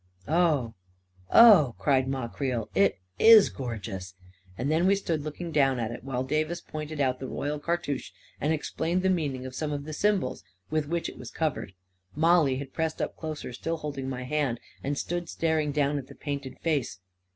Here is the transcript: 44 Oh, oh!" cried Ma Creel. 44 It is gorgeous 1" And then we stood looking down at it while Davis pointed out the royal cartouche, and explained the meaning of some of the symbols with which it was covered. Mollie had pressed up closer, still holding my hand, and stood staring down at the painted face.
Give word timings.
44 0.25 0.41
Oh, 0.43 0.73
oh!" 1.29 1.75
cried 1.77 2.07
Ma 2.07 2.27
Creel. 2.27 2.65
44 2.73 2.83
It 2.85 2.97
is 3.19 3.49
gorgeous 3.51 4.15
1" 4.55 4.55
And 4.57 4.71
then 4.71 4.87
we 4.87 4.95
stood 4.95 5.21
looking 5.21 5.51
down 5.51 5.77
at 5.79 5.91
it 5.91 6.03
while 6.03 6.23
Davis 6.23 6.59
pointed 6.59 6.99
out 6.99 7.19
the 7.19 7.27
royal 7.27 7.59
cartouche, 7.59 8.09
and 8.39 8.51
explained 8.51 9.03
the 9.03 9.11
meaning 9.11 9.45
of 9.45 9.53
some 9.53 9.71
of 9.71 9.83
the 9.85 9.93
symbols 9.93 10.43
with 10.71 10.87
which 10.87 11.07
it 11.07 11.19
was 11.19 11.29
covered. 11.29 11.73
Mollie 12.15 12.57
had 12.57 12.73
pressed 12.73 12.99
up 12.99 13.15
closer, 13.15 13.53
still 13.53 13.77
holding 13.77 14.09
my 14.09 14.23
hand, 14.23 14.59
and 14.83 14.97
stood 14.97 15.29
staring 15.29 15.71
down 15.71 15.99
at 15.99 16.07
the 16.07 16.15
painted 16.15 16.57
face. 16.57 16.97